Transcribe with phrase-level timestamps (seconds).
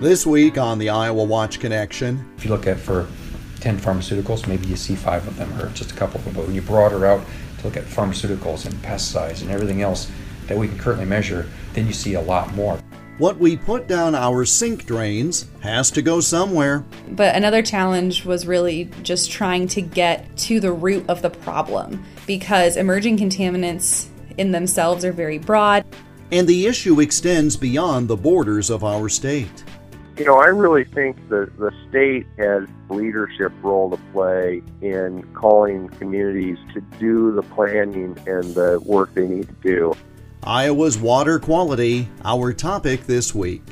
[0.00, 3.06] This week on the Iowa Watch Connection, If you look at for
[3.60, 6.32] 10 pharmaceuticals, maybe you see five of them or just a couple of them.
[6.32, 7.22] But when you broader out
[7.58, 10.10] to look at pharmaceuticals and pesticides and everything else
[10.46, 12.80] that we can currently measure, then you see a lot more.
[13.18, 16.82] what we put down our sink drains has to go somewhere.
[17.10, 22.02] But another challenge was really just trying to get to the root of the problem
[22.26, 24.08] because emerging contaminants
[24.38, 25.84] in themselves are very broad.
[26.32, 29.62] And the issue extends beyond the borders of our state.
[30.20, 35.22] You know, I really think that the state has a leadership role to play in
[35.32, 39.94] calling communities to do the planning and the work they need to do.
[40.42, 43.62] Iowa's water quality, our topic this week.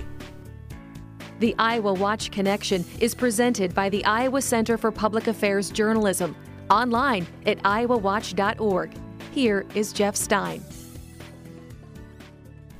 [1.40, 6.34] The Iowa Watch Connection is presented by the Iowa Center for Public Affairs Journalism,
[6.70, 8.94] online at iowawatch.org.
[9.32, 10.64] Here is Jeff Stein.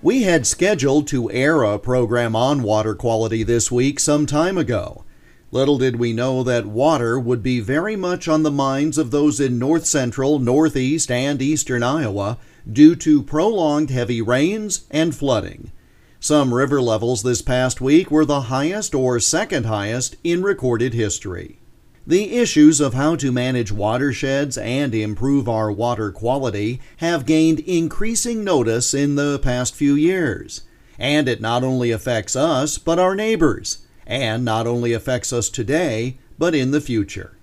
[0.00, 5.04] We had scheduled to air a program on water quality this week some time ago.
[5.50, 9.40] Little did we know that water would be very much on the minds of those
[9.40, 12.38] in north central, northeast, and eastern Iowa
[12.70, 15.72] due to prolonged heavy rains and flooding.
[16.20, 21.57] Some river levels this past week were the highest or second highest in recorded history.
[22.08, 28.42] The issues of how to manage watersheds and improve our water quality have gained increasing
[28.42, 30.62] notice in the past few years.
[30.98, 36.16] And it not only affects us, but our neighbors, and not only affects us today,
[36.38, 37.36] but in the future.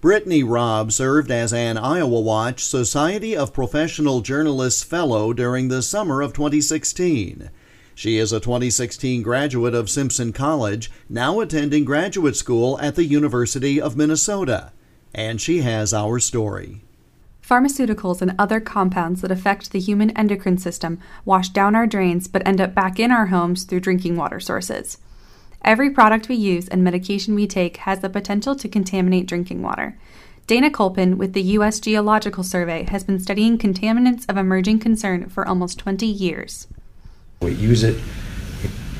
[0.00, 6.20] Brittany Robb served as an Iowa Watch Society of Professional Journalists Fellow during the summer
[6.20, 7.50] of 2016.
[7.94, 13.80] She is a 2016 graduate of Simpson College, now attending graduate school at the University
[13.80, 14.72] of Minnesota.
[15.14, 16.82] And she has our story.
[17.40, 22.46] Pharmaceuticals and other compounds that affect the human endocrine system wash down our drains but
[22.46, 24.98] end up back in our homes through drinking water sources.
[25.62, 29.96] Every product we use and medication we take has the potential to contaminate drinking water.
[30.46, 31.80] Dana Kolpin with the U.S.
[31.80, 36.66] Geological Survey has been studying contaminants of emerging concern for almost 20 years.
[37.44, 38.00] We use it,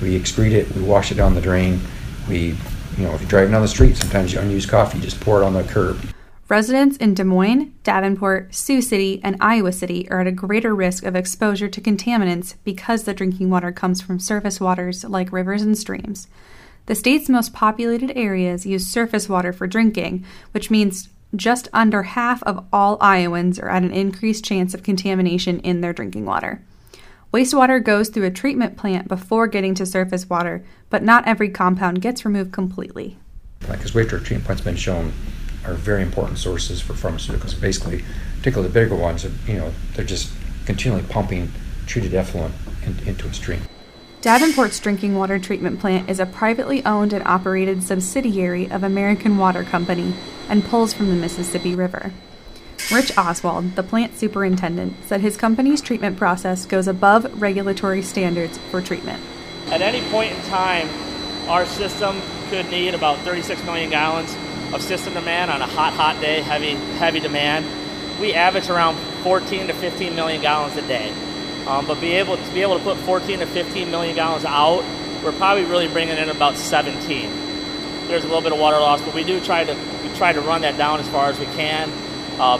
[0.00, 1.81] we excrete it, we wash it down the drain.
[2.28, 2.56] We,
[2.97, 5.43] you know, if you're driving down the street, sometimes you unused coffee, you just pour
[5.43, 6.00] it on the curb.
[6.49, 11.04] Residents in Des Moines, Davenport, Sioux City, and Iowa City are at a greater risk
[11.04, 15.77] of exposure to contaminants because the drinking water comes from surface waters like rivers and
[15.77, 16.28] streams.
[16.84, 22.43] The state's most populated areas use surface water for drinking, which means just under half
[22.43, 26.62] of all Iowans are at an increased chance of contamination in their drinking water.
[27.34, 32.00] Wastewater goes through a treatment plant before getting to surface water, but not every compound
[32.00, 33.19] gets removed completely.
[33.59, 35.12] Because wastewater treatment plants have been shown
[35.67, 37.61] are very important sources for pharmaceuticals.
[37.61, 38.05] Basically,
[38.37, 40.33] particularly the bigger ones, you know, they're just
[40.65, 41.50] continually pumping
[41.89, 42.55] treated effluent
[42.87, 43.62] in, into a stream.
[44.21, 49.65] Davenport's drinking water treatment plant is a privately owned and operated subsidiary of American Water
[49.65, 50.15] Company
[50.49, 52.12] and pulls from the Mississippi River.
[52.93, 58.83] Rich Oswald, the plant superintendent, said his company's treatment process goes above regulatory standards for
[58.83, 59.22] treatment.
[59.69, 60.91] At any point in time,
[61.49, 64.37] our system could need about 36 million gallons
[64.75, 67.65] of system demand on a hot, hot day, heavy, heavy demand.
[68.21, 71.11] We average around 14 to 15 million gallons a day.
[71.66, 74.84] Um, but be able to be able to put 14 to 15 million gallons out,
[75.25, 77.31] we're probably really bringing in about 17.
[78.09, 80.43] There's a little bit of water loss, but we do try to we try to
[80.43, 81.91] run that down as far as we can.
[82.39, 82.59] Uh,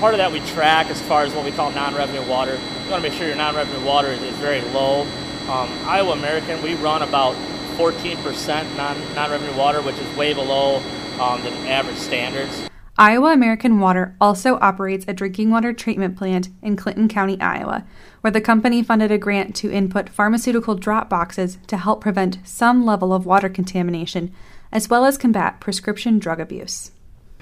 [0.00, 2.54] part of that we track as far as what we call non-revenue water.
[2.54, 5.02] You want to make sure your non-revenue water is, is very low.
[5.48, 7.34] Um, Iowa American, we run about
[7.76, 10.76] 14% non, non-revenue water, which is way below
[11.20, 12.68] um, the average standards.
[12.98, 17.84] Iowa American Water also operates a drinking water treatment plant in Clinton County, Iowa,
[18.22, 22.86] where the company funded a grant to input pharmaceutical drop boxes to help prevent some
[22.86, 24.32] level of water contamination,
[24.72, 26.90] as well as combat prescription drug abuse.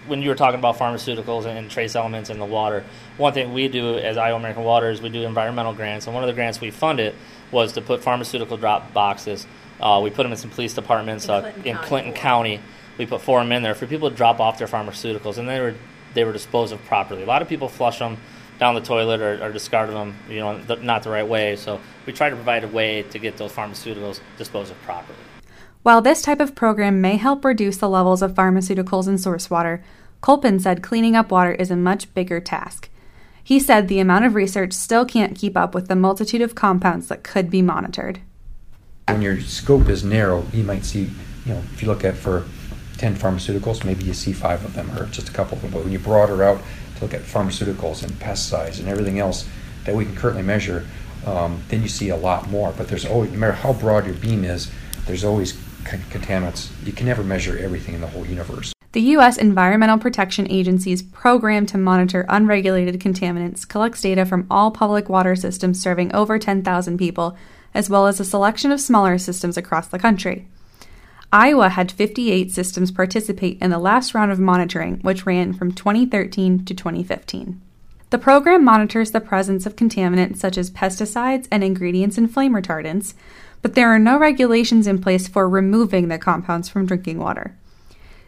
[0.06, 2.84] When you were talking about pharmaceuticals and trace elements in the water,
[3.16, 6.22] one thing we do as Iowa American Water is we do environmental grants, and one
[6.22, 7.14] of the grants we funded
[7.50, 9.46] was to put pharmaceutical drop boxes.
[9.80, 11.88] Uh, we put them in some police departments In uh, Clinton in County.
[11.88, 12.60] Clinton County.
[12.98, 15.48] We put four of them in there for people to drop off their pharmaceuticals, and
[15.48, 15.74] they were
[16.12, 17.22] they were disposed of properly.
[17.22, 18.18] A lot of people flush them
[18.58, 21.56] down the toilet or, or discard them, you know, th- not the right way.
[21.56, 25.18] So we try to provide a way to get those pharmaceuticals disposed of properly.
[25.84, 29.84] While this type of program may help reduce the levels of pharmaceuticals in source water,
[30.22, 32.88] Kolpin said cleaning up water is a much bigger task.
[33.42, 37.08] He said the amount of research still can't keep up with the multitude of compounds
[37.08, 38.20] that could be monitored.
[39.08, 41.10] When your scope is narrow, you might see,
[41.44, 42.46] you know, if you look at for
[42.96, 45.70] 10 pharmaceuticals, maybe you see five of them or just a couple of them.
[45.70, 46.62] But when you broader out
[46.96, 49.46] to look at pharmaceuticals and pesticides and everything else
[49.84, 50.86] that we can currently measure,
[51.26, 52.72] um, then you see a lot more.
[52.74, 54.72] But there's always, no matter how broad your beam is,
[55.04, 55.52] there's always
[55.84, 56.70] contaminants.
[56.86, 58.72] You can never measure everything in the whole universe.
[58.92, 59.38] The U.S.
[59.38, 65.82] Environmental Protection Agency's program to monitor unregulated contaminants collects data from all public water systems
[65.82, 67.36] serving over 10,000 people,
[67.74, 70.46] as well as a selection of smaller systems across the country.
[71.32, 76.64] Iowa had 58 systems participate in the last round of monitoring, which ran from 2013
[76.64, 77.60] to 2015.
[78.10, 83.14] The program monitors the presence of contaminants such as pesticides and ingredients in flame retardants,
[83.64, 87.56] but there are no regulations in place for removing the compounds from drinking water.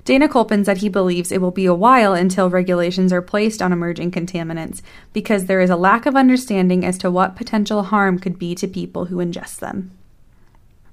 [0.07, 3.71] Dana Kolpin said he believes it will be a while until regulations are placed on
[3.71, 4.81] emerging contaminants
[5.13, 8.67] because there is a lack of understanding as to what potential harm could be to
[8.67, 9.91] people who ingest them.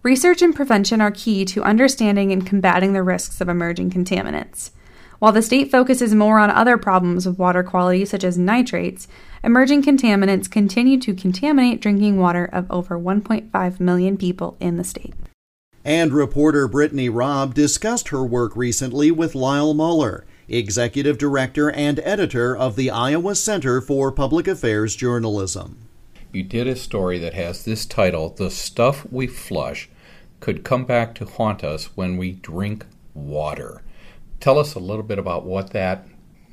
[0.02, 4.72] Research and prevention are key to understanding and combating the risks of emerging contaminants.
[5.24, 9.08] While the state focuses more on other problems of water quality, such as nitrates,
[9.42, 15.14] emerging contaminants continue to contaminate drinking water of over 1.5 million people in the state.
[15.86, 22.54] And reporter Brittany Robb discussed her work recently with Lyle Muller, Executive Director and Editor
[22.54, 25.88] of the Iowa Center for Public Affairs Journalism.
[26.34, 29.90] You did a story that has this title The Stuff We Flush
[30.42, 33.84] Could Come Back to Haunt Us When We Drink Water.
[34.44, 36.06] Tell us a little bit about what that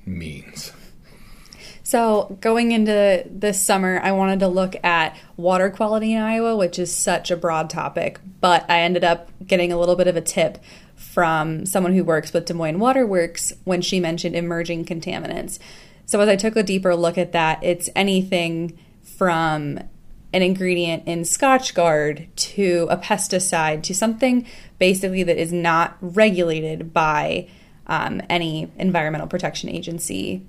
[0.06, 0.72] means.
[1.82, 6.78] So, going into this summer, I wanted to look at water quality in Iowa, which
[6.78, 10.20] is such a broad topic, but I ended up getting a little bit of a
[10.20, 10.58] tip
[10.94, 15.58] from someone who works with Des Moines Water Works when she mentioned emerging contaminants.
[16.06, 19.80] So, as I took a deeper look at that, it's anything from
[20.32, 24.46] an ingredient in Scotchgard to a pesticide to something
[24.78, 27.48] basically that is not regulated by
[27.86, 30.42] um, any environmental protection agency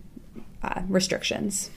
[0.64, 1.70] uh, restrictions.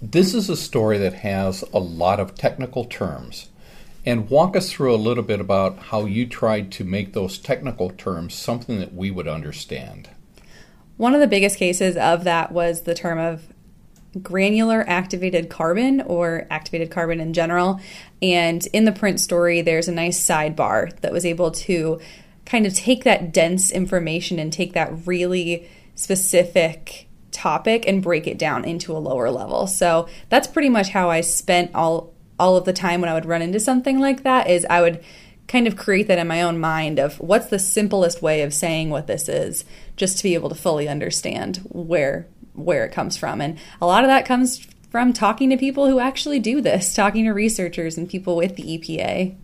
[0.00, 3.48] This is a story that has a lot of technical terms.
[4.06, 7.90] And walk us through a little bit about how you tried to make those technical
[7.90, 10.08] terms something that we would understand.
[10.96, 13.42] One of the biggest cases of that was the term of
[14.22, 17.80] granular activated carbon or activated carbon in general.
[18.22, 22.00] And in the print story, there's a nice sidebar that was able to
[22.48, 28.38] kind of take that dense information and take that really specific topic and break it
[28.38, 29.66] down into a lower level.
[29.66, 33.26] So that's pretty much how I spent all all of the time when I would
[33.26, 35.02] run into something like that is I would
[35.48, 38.90] kind of create that in my own mind of what's the simplest way of saying
[38.90, 39.64] what this is
[39.96, 43.40] just to be able to fully understand where where it comes from.
[43.40, 47.24] And a lot of that comes from talking to people who actually do this, talking
[47.24, 49.36] to researchers and people with the EPA.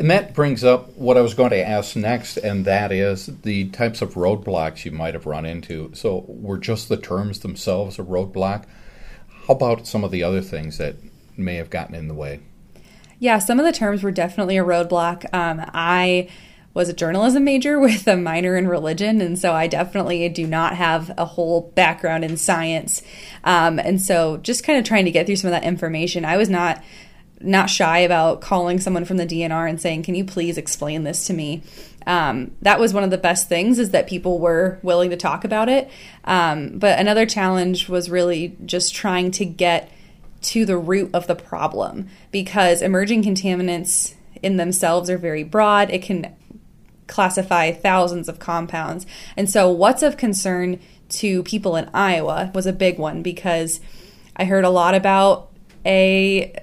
[0.00, 3.68] And that brings up what I was going to ask next, and that is the
[3.68, 5.90] types of roadblocks you might have run into.
[5.92, 8.64] So, were just the terms themselves a roadblock?
[9.46, 10.96] How about some of the other things that
[11.36, 12.40] may have gotten in the way?
[13.18, 15.26] Yeah, some of the terms were definitely a roadblock.
[15.34, 16.30] Um, I
[16.72, 20.76] was a journalism major with a minor in religion, and so I definitely do not
[20.76, 23.02] have a whole background in science.
[23.44, 26.38] Um, and so, just kind of trying to get through some of that information, I
[26.38, 26.82] was not
[27.40, 31.26] not shy about calling someone from the DNR and saying, "Can you please explain this
[31.26, 31.62] to me?"
[32.06, 35.44] Um, that was one of the best things is that people were willing to talk
[35.44, 35.90] about it.
[36.24, 39.90] Um, but another challenge was really just trying to get
[40.42, 45.90] to the root of the problem because emerging contaminants in themselves are very broad.
[45.90, 46.34] It can
[47.06, 49.06] classify thousands of compounds,
[49.36, 50.80] and so what's of concern
[51.10, 53.80] to people in Iowa was a big one because
[54.36, 55.50] I heard a lot about
[55.84, 56.54] a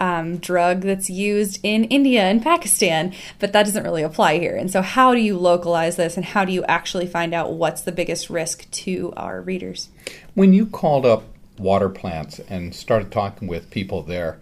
[0.00, 4.56] um, drug that's used in India and Pakistan, but that doesn't really apply here.
[4.56, 7.82] And so, how do you localize this and how do you actually find out what's
[7.82, 9.88] the biggest risk to our readers?
[10.34, 11.24] When you called up
[11.58, 14.40] water plants and started talking with people there,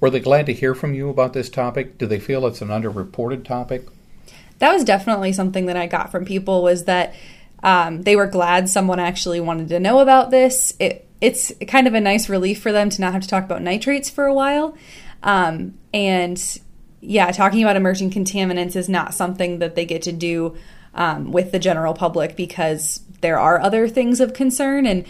[0.00, 1.98] were they glad to hear from you about this topic?
[1.98, 3.86] Do they feel it's an underreported topic?
[4.60, 7.14] That was definitely something that I got from people was that
[7.64, 10.74] um, they were glad someone actually wanted to know about this.
[10.78, 13.62] It it's kind of a nice relief for them to not have to talk about
[13.62, 14.76] nitrates for a while.
[15.22, 16.60] Um, and
[17.00, 20.56] yeah, talking about emerging contaminants is not something that they get to do
[20.94, 24.84] um, with the general public because there are other things of concern.
[24.84, 25.06] And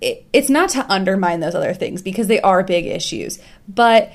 [0.00, 3.38] it, it's not to undermine those other things because they are big issues.
[3.68, 4.12] But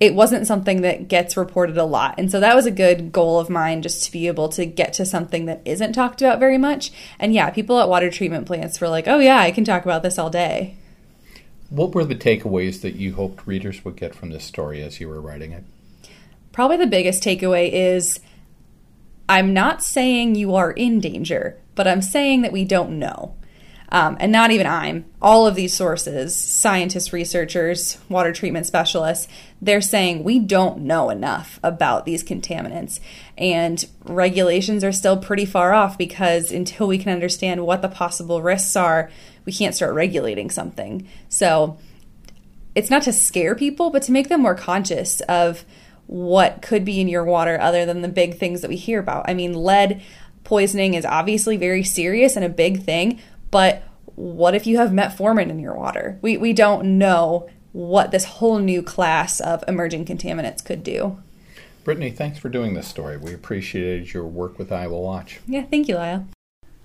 [0.00, 2.16] it wasn't something that gets reported a lot.
[2.18, 4.92] And so that was a good goal of mine just to be able to get
[4.94, 6.92] to something that isn't talked about very much.
[7.18, 10.02] And yeah, people at water treatment plants were like, oh, yeah, I can talk about
[10.02, 10.76] this all day.
[11.70, 15.08] What were the takeaways that you hoped readers would get from this story as you
[15.08, 15.64] were writing it?
[16.52, 18.20] Probably the biggest takeaway is
[19.28, 23.34] I'm not saying you are in danger, but I'm saying that we don't know.
[23.90, 29.28] Um, and not even I'm, all of these sources, scientists, researchers, water treatment specialists,
[29.62, 32.98] they're saying we don't know enough about these contaminants.
[33.38, 38.42] And regulations are still pretty far off because until we can understand what the possible
[38.42, 39.10] risks are,
[39.44, 41.06] we can't start regulating something.
[41.28, 41.78] So
[42.74, 45.64] it's not to scare people, but to make them more conscious of
[46.06, 49.28] what could be in your water other than the big things that we hear about.
[49.28, 50.02] I mean, lead
[50.42, 53.20] poisoning is obviously very serious and a big thing,
[53.54, 53.84] but
[54.16, 56.18] what if you have metformin in your water?
[56.22, 61.22] We, we don't know what this whole new class of emerging contaminants could do.
[61.84, 63.16] Brittany, thanks for doing this story.
[63.16, 65.38] We appreciated your work with Iowa Watch.
[65.46, 66.26] Yeah, thank you, Lyle.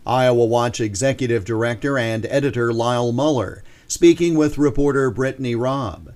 [0.06, 6.14] Iowa Watch Executive Director and Editor Lyle Muller speaking with reporter Brittany Robb.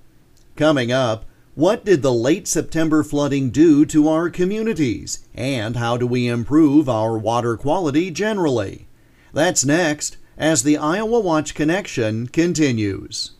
[0.56, 5.28] Coming up, what did the late September flooding do to our communities?
[5.34, 8.86] And how do we improve our water quality generally?
[9.34, 13.32] That's next as the Iowa Watch Connection continues.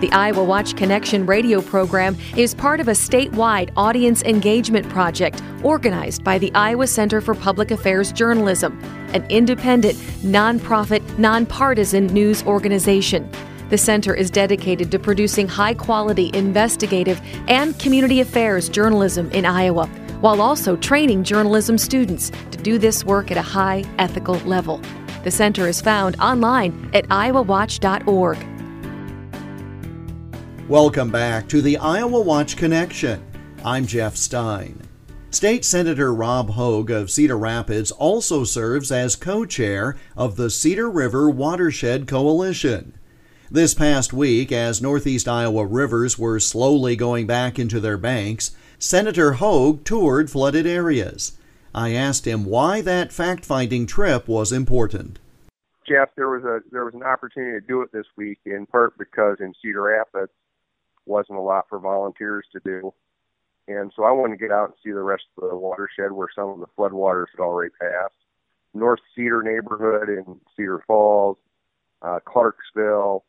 [0.00, 6.22] The Iowa Watch Connection radio program is part of a statewide audience engagement project organized
[6.22, 8.78] by the Iowa Center for Public Affairs Journalism,
[9.14, 13.30] an independent, nonprofit, nonpartisan news organization.
[13.70, 19.88] The center is dedicated to producing high quality investigative and community affairs journalism in Iowa,
[20.24, 24.80] while also training journalism students to do this work at a high ethical level.
[25.22, 28.38] The center is found online at iowawatch.org.
[30.66, 33.22] Welcome back to the Iowa Watch Connection.
[33.66, 34.80] I'm Jeff Stein.
[35.28, 40.88] State Senator Rob Hogg of Cedar Rapids also serves as co chair of the Cedar
[40.88, 42.96] River Watershed Coalition.
[43.50, 48.52] This past week, as Northeast Iowa rivers were slowly going back into their banks,
[48.84, 51.38] Senator Hogg toured flooded areas.
[51.74, 55.18] I asked him why that fact finding trip was important.
[55.88, 58.98] Jeff, there was a there was an opportunity to do it this week in part
[58.98, 60.32] because in Cedar Rapids
[61.06, 62.92] wasn't a lot for volunteers to do.
[63.68, 66.28] And so I wanted to get out and see the rest of the watershed where
[66.34, 68.12] some of the floodwaters had already passed.
[68.74, 71.38] North Cedar neighborhood in Cedar Falls,
[72.02, 73.24] uh, Clarksville,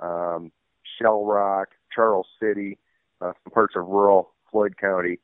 [0.00, 0.50] um,
[0.98, 2.76] Shell Rock, Charles City,
[3.20, 5.18] uh, some parts of rural Floyd County.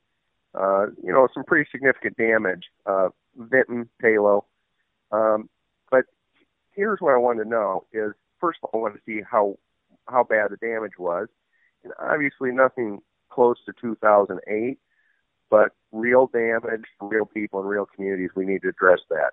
[0.55, 2.65] Uh, you know, some pretty significant damage.
[2.85, 4.45] Uh, Vinton, Palo.
[5.11, 5.49] Um,
[5.91, 6.05] but
[6.73, 9.57] here's what I wanted to know is first of all, I wanted to see how
[10.07, 11.29] how bad the damage was
[11.83, 14.79] and obviously nothing close to 2008,
[15.49, 18.31] but real damage real people and real communities.
[18.37, 19.31] We need to address that.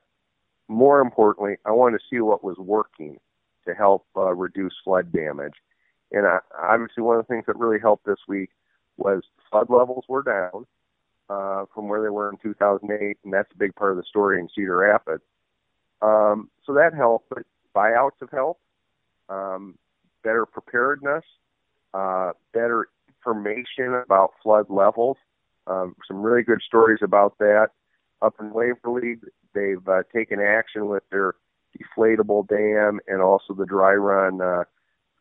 [0.69, 3.17] More importantly, I want to see what was working
[3.67, 5.55] to help uh, reduce flood damage.
[6.13, 8.49] And uh, obviously, one of the things that really helped this week
[8.99, 10.65] was flood levels were down
[11.29, 14.39] uh, from where they were in 2008, and that's a big part of the story
[14.39, 15.23] in Cedar Rapids.
[16.01, 17.43] Um, so that helped, but
[17.75, 18.61] buyouts have helped.
[19.29, 19.77] Um,
[20.23, 21.23] better preparedness,
[21.93, 25.17] uh, better information about flood levels.
[25.67, 27.69] Um, some really good stories about that.
[28.21, 29.17] Up in Waverly,
[29.53, 31.35] they've uh, taken action with their
[31.77, 34.41] deflatable dam and also the dry run.
[34.41, 34.63] Uh,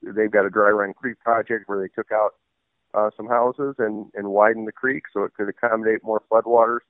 [0.02, 2.34] they've got a dry run creek project where they took out
[2.94, 6.80] uh, some houses and, and widened the creek so it could accommodate more floodwaters.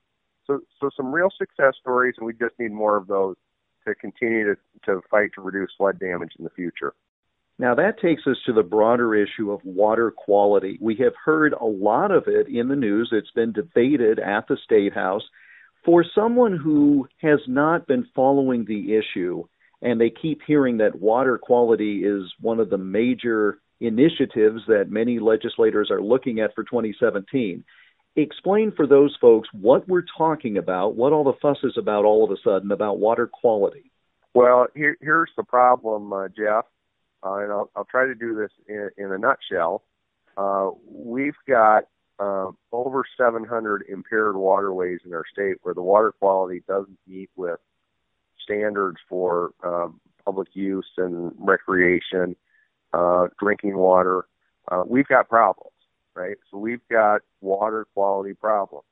[0.47, 3.35] So, so some real success stories, and we just need more of those
[3.87, 6.93] to continue to, to fight to reduce flood damage in the future.
[7.57, 10.77] Now, that takes us to the broader issue of water quality.
[10.81, 13.09] We have heard a lot of it in the news.
[13.11, 15.23] It's been debated at the State House.
[15.85, 19.43] For someone who has not been following the issue,
[19.81, 25.19] and they keep hearing that water quality is one of the major initiatives that many
[25.19, 27.63] legislators are looking at for 2017,
[28.15, 32.23] explain for those folks what we're talking about, what all the fuss is about all
[32.23, 33.91] of a sudden about water quality.
[34.33, 36.65] Well, here, here's the problem, uh, Jeff
[37.23, 39.83] uh, and I'll, I'll try to do this in, in a nutshell.
[40.37, 41.83] Uh, we've got
[42.19, 47.59] uh, over 700 impaired waterways in our state where the water quality doesn't meet with
[48.41, 52.35] standards for um, public use and recreation,
[52.93, 54.25] uh, drinking water.
[54.71, 55.73] Uh, we've got problems,
[56.15, 56.37] right?
[56.51, 58.85] So we've got water quality problems.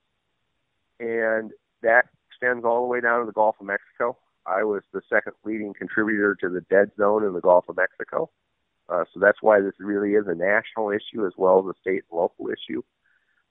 [0.99, 1.51] And
[1.83, 4.17] that extends all the way down to the Gulf of Mexico.
[4.45, 8.29] Iowa's the second leading contributor to the dead zone in the Gulf of Mexico.
[8.89, 12.03] Uh, so that's why this really is a national issue as well as a state
[12.09, 12.81] and local issue.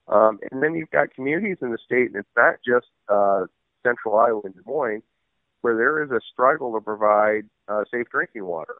[0.08, 3.46] Um, and then you've got communities in the state, and it's not just uh,
[3.82, 5.02] central Iowa and Des Moines,
[5.60, 8.76] where there is a struggle to provide uh, safe drinking water.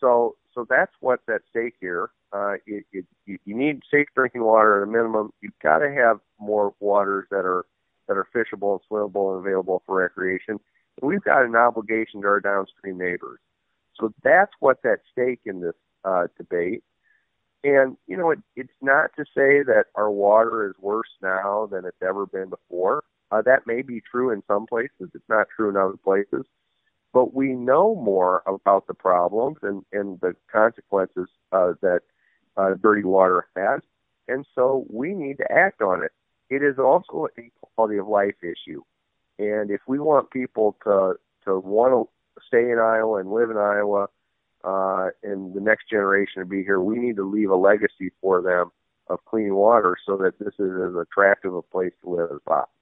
[0.00, 2.10] So, so that's what's at stake here.
[2.32, 5.30] Uh, it, it, you need safe drinking water at a minimum.
[5.40, 7.64] You've got to have more waters that are
[8.08, 10.58] that are fishable and swimmable and available for recreation.
[11.00, 13.38] And we've got an obligation to our downstream neighbors.
[14.00, 16.82] So that's what's at stake in this uh, debate.
[17.62, 21.84] And, you know, it, it's not to say that our water is worse now than
[21.84, 23.04] it's ever been before.
[23.30, 25.10] Uh, that may be true in some places.
[25.14, 26.46] It's not true in other places.
[27.12, 32.00] But we know more about the problems and, and the consequences uh, that
[32.56, 33.80] uh, dirty water has.
[34.28, 36.12] And so we need to act on it.
[36.50, 38.82] It is also a quality of life issue.
[39.38, 43.56] And if we want people to, to want to stay in Iowa and live in
[43.56, 44.08] Iowa,
[44.64, 48.42] uh, and the next generation to be here, we need to leave a legacy for
[48.42, 48.70] them
[49.08, 52.77] of clean water so that this is as attractive a place to live as possible.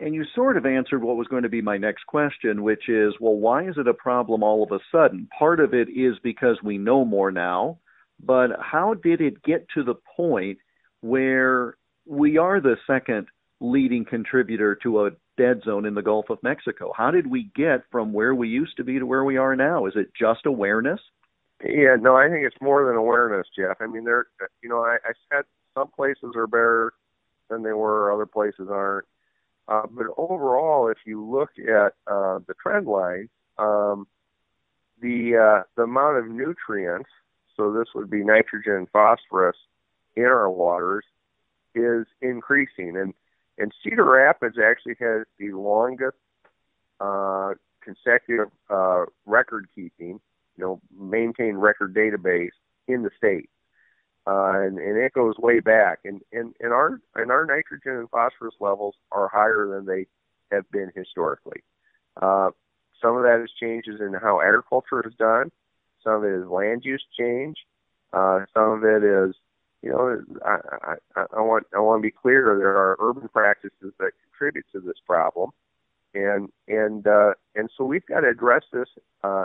[0.00, 3.14] And you sort of answered what was going to be my next question, which is,
[3.20, 5.28] well, why is it a problem all of a sudden?
[5.36, 7.78] Part of it is because we know more now,
[8.20, 10.58] but how did it get to the point
[11.00, 11.76] where
[12.06, 13.26] we are the second
[13.60, 16.92] leading contributor to a dead zone in the Gulf of Mexico.
[16.94, 19.86] How did we get from where we used to be to where we are now?
[19.86, 21.00] Is it just awareness?
[21.64, 23.78] Yeah, no, I think it's more than awareness, Jeff.
[23.80, 24.26] I mean, there,
[24.62, 26.92] you know, I, I said some places are better
[27.48, 29.06] than they were, other places aren't.
[29.68, 34.06] Uh, but overall, if you look at uh, the trend line, um,
[35.00, 37.10] the uh, the amount of nutrients,
[37.56, 39.56] so this would be nitrogen and phosphorus
[40.16, 41.04] in our waters,
[41.74, 42.96] is increasing.
[42.96, 43.12] And
[43.58, 46.16] and Cedar Rapids actually has the longest
[47.00, 50.20] uh, consecutive uh, record keeping,
[50.56, 52.50] you know, maintained record database
[52.86, 53.50] in the state.
[54.28, 56.00] Uh, and, and it goes way back.
[56.04, 60.06] And, and, and our and our nitrogen and phosphorus levels are higher than they
[60.54, 61.62] have been historically.
[62.20, 62.50] Uh,
[63.00, 65.50] some of that is changes in how agriculture is done.
[66.04, 67.56] Some of it is land use change.
[68.12, 69.34] Uh, some of it is
[69.82, 72.56] you know, I, I, I want I want to be clear.
[72.58, 75.50] There are urban practices that contribute to this problem,
[76.14, 78.88] and and uh, and so we've got to address this
[79.22, 79.44] uh,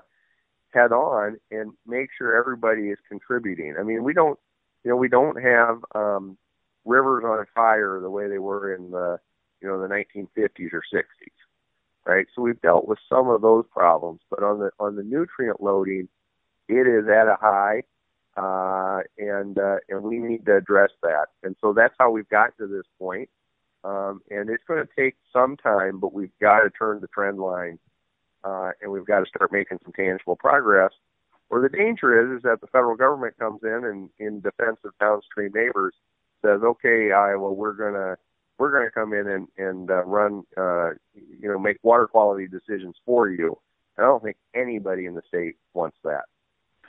[0.73, 3.75] head on and make sure everybody is contributing.
[3.79, 4.39] I mean, we don't,
[4.83, 6.37] you know, we don't have um,
[6.85, 9.19] rivers on fire the way they were in the,
[9.61, 11.03] you know, the 1950s or 60s,
[12.05, 12.27] right?
[12.35, 16.09] So we've dealt with some of those problems, but on the on the nutrient loading,
[16.67, 17.83] it is at a high
[18.35, 21.27] uh, and uh, and we need to address that.
[21.43, 23.29] And so that's how we've gotten to this point.
[23.83, 27.37] Um, and it's going to take some time, but we've got to turn the trend
[27.37, 27.79] line,
[28.43, 30.91] uh, and we've got to start making some tangible progress.
[31.53, 34.91] Where the danger is, is that the federal government comes in and, in defense of
[34.99, 35.93] downstream neighbors,
[36.43, 38.17] says, "Okay, Iowa, we're gonna
[38.57, 42.95] we're gonna come in and and uh, run, uh, you know, make water quality decisions
[43.05, 43.55] for you."
[43.99, 46.23] I don't think anybody in the state wants that.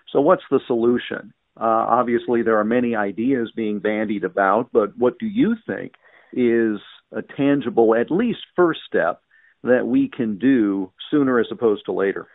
[0.08, 1.34] So, what's the solution?
[1.60, 5.92] Uh, obviously, there are many ideas being bandied about, but what do you think
[6.32, 6.80] is
[7.12, 9.20] a tangible, at least first step
[9.62, 12.28] that we can do sooner as opposed to later?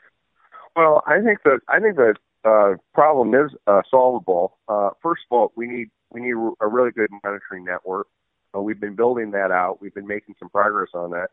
[0.80, 2.14] Well, I think that I think the
[2.46, 4.60] uh, problem is uh, solvable.
[4.70, 8.08] Uh, first of all, we need we need a really good monitoring network.
[8.56, 9.82] Uh, we've been building that out.
[9.82, 11.32] We've been making some progress on that,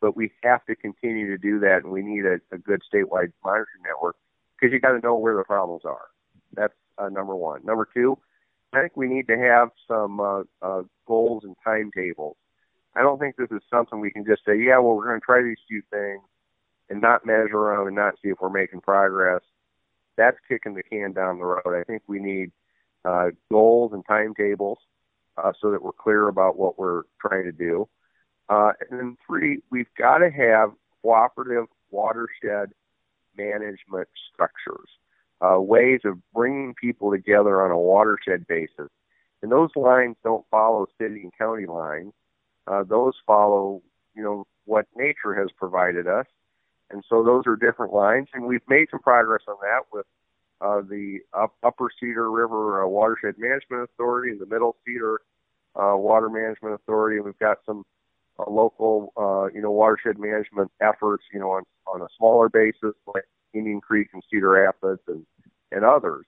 [0.00, 3.30] but we have to continue to do that, and we need a, a good statewide
[3.44, 4.16] monitoring network
[4.58, 6.08] because you got to know where the problems are.
[6.54, 7.64] That's uh, number one.
[7.64, 8.18] Number two,
[8.72, 12.36] I think we need to have some uh, uh, goals and timetables.
[12.96, 15.24] I don't think this is something we can just say, yeah, well, we're going to
[15.24, 16.22] try these few things
[16.90, 19.40] and not measure them and not see if we're making progress.
[20.16, 21.80] That's kicking the can down the road.
[21.80, 22.50] I think we need
[23.04, 24.78] uh, goals and timetables
[25.38, 27.88] uh, so that we're clear about what we're trying to do.
[28.48, 30.72] Uh, and then three, we've got to have
[31.02, 32.70] cooperative watershed
[33.36, 34.88] management structures,
[35.40, 38.90] uh, ways of bringing people together on a watershed basis.
[39.42, 42.12] And those lines don't follow city and county lines.
[42.66, 43.80] Uh, those follow,
[44.14, 46.26] you know, what nature has provided us.
[46.90, 48.28] And so those are different lines.
[48.34, 50.06] And we've made some progress on that with
[50.60, 55.20] uh, the up, Upper Cedar River uh, Watershed Management Authority and the Middle Cedar
[55.76, 57.20] uh, Water Management Authority.
[57.20, 57.84] We've got some
[58.38, 62.94] uh, local, uh, you know, watershed management efforts, you know, on, on a smaller basis,
[63.06, 63.24] like
[63.54, 65.24] Indian Creek and Cedar Rapids and,
[65.72, 66.26] and others.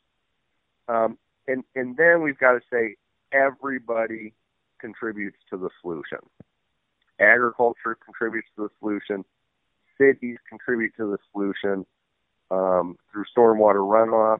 [0.88, 2.96] Um, and, and then we've got to say
[3.33, 4.35] everybody
[4.81, 6.18] contributes to the solution.
[7.20, 9.25] Agriculture contributes to the solution.
[9.98, 11.87] Cities contribute to the solution
[12.50, 14.38] um, through stormwater runoff.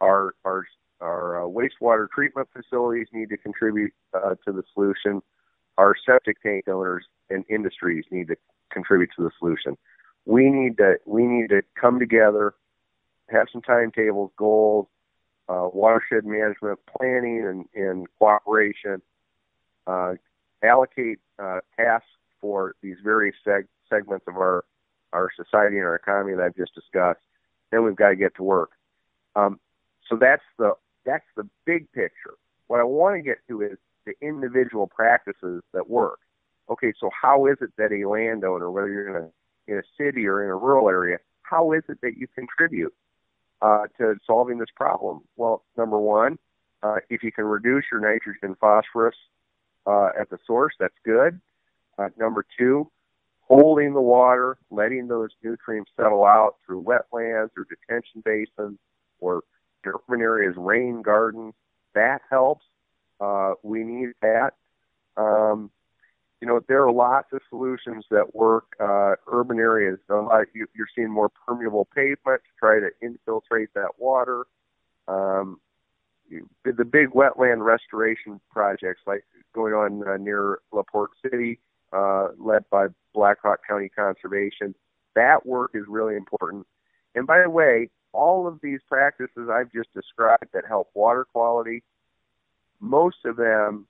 [0.00, 0.66] Our our
[1.00, 5.22] our uh, wastewater treatment facilities need to contribute uh, to the solution
[5.80, 8.36] our septic tank owners and industries need to
[8.70, 9.76] contribute to the solution.
[10.26, 12.54] We need to we need to come together,
[13.30, 14.86] have some timetables, goals,
[15.48, 19.00] uh, watershed management planning and, and cooperation,
[19.86, 20.14] uh,
[20.62, 22.06] allocate uh, tasks
[22.40, 24.64] for these various seg- segments of our
[25.12, 27.20] our society and our economy that I've just discussed,
[27.72, 28.70] then we've got to get to work.
[29.34, 29.58] Um,
[30.08, 30.74] so that's the
[31.04, 32.34] that's the big picture.
[32.68, 36.20] What I want to get to is the individual practices that work.
[36.70, 40.26] Okay, so how is it that a landowner, whether you're in a in a city
[40.26, 42.94] or in a rural area, how is it that you contribute
[43.62, 45.20] uh, to solving this problem?
[45.36, 46.38] Well, number one,
[46.82, 49.16] uh, if you can reduce your nitrogen phosphorus
[49.86, 51.40] uh, at the source, that's good.
[51.98, 52.90] Uh, number two,
[53.50, 58.78] holding the water, letting those nutrients settle out through wetlands or detention basins
[59.18, 59.42] or
[59.84, 61.52] urban areas, rain gardens,
[61.94, 62.64] that helps.
[63.20, 64.52] Uh, we need that.
[65.16, 65.68] Um,
[66.40, 68.76] you know, there are lots of solutions that work.
[68.78, 73.98] Uh, urban areas, uh, you, you're seeing more permeable pavement to try to infiltrate that
[73.98, 74.44] water.
[75.08, 75.60] Um,
[76.28, 81.58] you, the big wetland restoration projects, like going on uh, near LaPorte City,
[81.92, 84.74] uh, led by Black Hawk County Conservation,
[85.14, 86.66] that work is really important.
[87.14, 91.82] And by the way, all of these practices I've just described that help water quality,
[92.80, 93.86] most of them,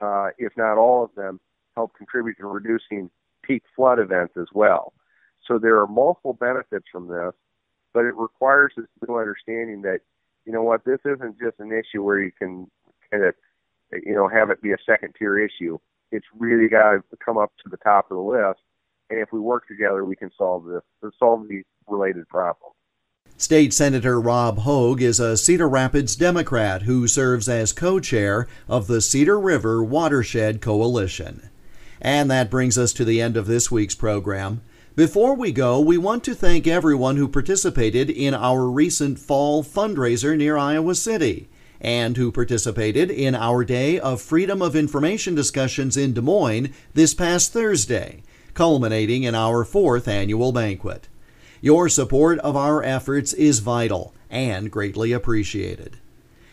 [0.00, 1.40] uh, if not all of them,
[1.76, 3.10] help contribute to reducing
[3.42, 4.92] peak flood events as well.
[5.46, 7.32] So there are multiple benefits from this,
[7.92, 10.00] but it requires this new understanding that,
[10.46, 12.70] you know what, this isn't just an issue where you can
[13.10, 13.34] kind of,
[13.92, 15.78] you know, have it be a second tier issue.
[16.12, 18.60] It's really got to come up to the top of the list.
[19.10, 22.74] And if we work together, we can solve this, solve these related problems.
[23.36, 28.86] State Senator Rob Hogg is a Cedar Rapids Democrat who serves as co chair of
[28.86, 31.48] the Cedar River Watershed Coalition.
[32.00, 34.62] And that brings us to the end of this week's program.
[34.96, 40.36] Before we go, we want to thank everyone who participated in our recent fall fundraiser
[40.36, 41.48] near Iowa City
[41.80, 47.14] and who participated in our Day of Freedom of Information discussions in Des Moines this
[47.14, 48.22] past Thursday,
[48.54, 51.08] culminating in our fourth annual banquet.
[51.60, 55.98] Your support of our efforts is vital and greatly appreciated.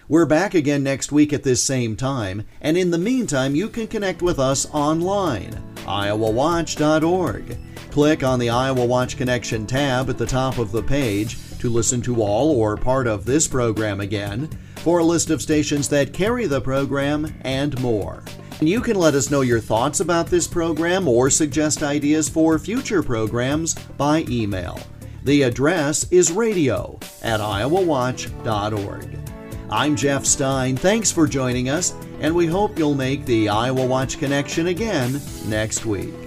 [0.09, 3.87] We're back again next week at this same time, and in the meantime, you can
[3.87, 7.57] connect with us online, iowawatch.org.
[7.91, 12.01] Click on the Iowa Watch Connection tab at the top of the page to listen
[12.03, 16.45] to all or part of this program again, for a list of stations that carry
[16.45, 18.23] the program, and more.
[18.59, 23.03] You can let us know your thoughts about this program or suggest ideas for future
[23.03, 24.79] programs by email.
[25.23, 29.19] The address is radio at iowawatch.org.
[29.69, 30.77] I'm Jeff Stein.
[30.77, 35.85] Thanks for joining us, and we hope you'll make the Iowa Watch Connection again next
[35.85, 36.26] week.